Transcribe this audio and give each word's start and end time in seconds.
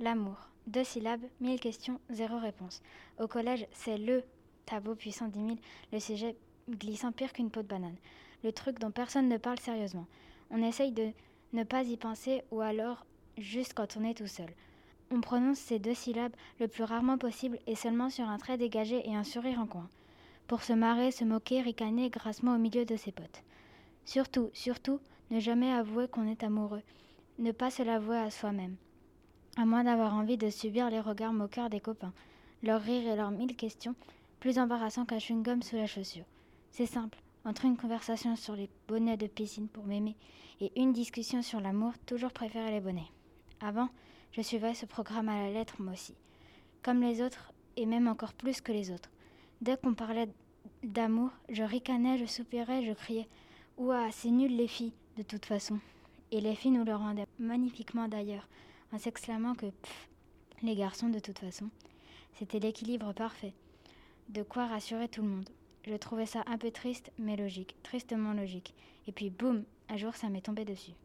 L'amour. 0.00 0.36
Deux 0.68 0.84
syllabes, 0.84 1.24
mille 1.40 1.58
questions, 1.58 1.98
zéro 2.08 2.38
réponse. 2.38 2.82
Au 3.18 3.26
collège, 3.26 3.66
c'est 3.72 3.98
le 3.98 4.22
tableau 4.64 4.94
puissant 4.94 5.26
dix 5.26 5.40
mille, 5.40 5.58
le 5.92 5.98
sujet 5.98 6.36
glissant 6.70 7.10
pire 7.10 7.32
qu'une 7.32 7.50
peau 7.50 7.62
de 7.62 7.66
banane. 7.66 7.96
Le 8.44 8.52
truc 8.52 8.78
dont 8.78 8.92
personne 8.92 9.28
ne 9.28 9.38
parle 9.38 9.58
sérieusement. 9.58 10.06
On 10.52 10.62
essaye 10.62 10.92
de 10.92 11.10
ne 11.52 11.64
pas 11.64 11.82
y 11.82 11.96
penser 11.96 12.42
ou 12.52 12.60
alors 12.60 13.06
juste 13.38 13.74
quand 13.74 13.96
on 13.96 14.04
est 14.04 14.14
tout 14.14 14.28
seul. 14.28 14.50
On 15.10 15.20
prononce 15.20 15.58
ces 15.58 15.80
deux 15.80 15.94
syllabes 15.94 16.36
le 16.60 16.68
plus 16.68 16.84
rarement 16.84 17.18
possible 17.18 17.58
et 17.66 17.74
seulement 17.74 18.08
sur 18.08 18.28
un 18.28 18.38
trait 18.38 18.56
dégagé 18.56 19.02
et 19.04 19.16
un 19.16 19.24
sourire 19.24 19.58
en 19.58 19.66
coin. 19.66 19.88
Pour 20.46 20.62
se 20.62 20.74
marrer, 20.74 21.10
se 21.10 21.24
moquer, 21.24 21.60
ricaner 21.60 22.08
grassement 22.08 22.54
au 22.54 22.58
milieu 22.58 22.84
de 22.84 22.94
ses 22.94 23.10
potes. 23.10 23.42
Surtout, 24.04 24.50
surtout, 24.52 25.00
ne 25.32 25.40
jamais 25.40 25.72
avouer 25.72 26.06
qu'on 26.06 26.28
est 26.28 26.44
amoureux. 26.44 26.82
Ne 27.40 27.50
pas 27.50 27.72
se 27.72 27.82
l'avouer 27.82 28.18
à 28.18 28.30
soi-même 28.30 28.76
à 29.58 29.66
moins 29.66 29.82
d'avoir 29.82 30.14
envie 30.14 30.36
de 30.36 30.50
subir 30.50 30.88
les 30.88 31.00
regards 31.00 31.32
moqueurs 31.32 31.68
des 31.68 31.80
copains, 31.80 32.12
leurs 32.62 32.80
rires 32.80 33.08
et 33.08 33.16
leurs 33.16 33.32
mille 33.32 33.56
questions, 33.56 33.96
plus 34.38 34.56
embarrassants 34.56 35.04
qu'un 35.04 35.18
chewing-gum 35.18 35.62
sous 35.62 35.74
la 35.74 35.88
chaussure. 35.88 36.24
C'est 36.70 36.86
simple, 36.86 37.18
entre 37.44 37.64
une 37.64 37.76
conversation 37.76 38.36
sur 38.36 38.54
les 38.54 38.70
bonnets 38.86 39.16
de 39.16 39.26
piscine 39.26 39.66
pour 39.66 39.84
m'aimer 39.84 40.14
et 40.60 40.70
une 40.80 40.92
discussion 40.92 41.42
sur 41.42 41.60
l'amour, 41.60 41.92
toujours 42.06 42.30
préférer 42.30 42.70
les 42.70 42.80
bonnets. 42.80 43.10
Avant, 43.60 43.88
je 44.30 44.42
suivais 44.42 44.74
ce 44.74 44.86
programme 44.86 45.28
à 45.28 45.42
la 45.42 45.50
lettre, 45.50 45.82
moi 45.82 45.94
aussi. 45.94 46.14
Comme 46.84 47.00
les 47.00 47.20
autres, 47.20 47.52
et 47.76 47.84
même 47.84 48.06
encore 48.06 48.34
plus 48.34 48.60
que 48.60 48.70
les 48.70 48.92
autres. 48.92 49.10
Dès 49.60 49.76
qu'on 49.76 49.94
parlait 49.94 50.28
d'amour, 50.84 51.30
je 51.48 51.64
ricanais, 51.64 52.16
je 52.16 52.26
soupirais, 52.26 52.84
je 52.84 52.92
criais 52.92 53.26
Ouah, 53.76 54.12
c'est 54.12 54.30
nul 54.30 54.56
les 54.56 54.68
filles, 54.68 54.92
de 55.16 55.24
toute 55.24 55.46
façon. 55.46 55.80
Et 56.30 56.40
les 56.40 56.54
filles 56.54 56.70
nous 56.72 56.84
le 56.84 56.94
rendaient 56.94 57.26
magnifiquement 57.40 58.06
d'ailleurs 58.06 58.46
en 58.92 58.98
s'exclamant 58.98 59.54
que 59.54 59.66
pff, 59.66 60.08
les 60.62 60.74
garçons 60.74 61.08
de 61.08 61.18
toute 61.18 61.38
façon. 61.38 61.68
C'était 62.34 62.58
l'équilibre 62.58 63.12
parfait. 63.12 63.52
De 64.28 64.42
quoi 64.42 64.66
rassurer 64.66 65.08
tout 65.08 65.22
le 65.22 65.28
monde. 65.28 65.48
Je 65.86 65.94
trouvais 65.94 66.26
ça 66.26 66.42
un 66.46 66.58
peu 66.58 66.70
triste, 66.70 67.10
mais 67.18 67.36
logique, 67.36 67.76
tristement 67.82 68.32
logique. 68.32 68.74
Et 69.06 69.12
puis 69.12 69.30
boum, 69.30 69.64
un 69.88 69.96
jour 69.96 70.14
ça 70.14 70.28
m'est 70.28 70.42
tombé 70.42 70.64
dessus. 70.64 70.92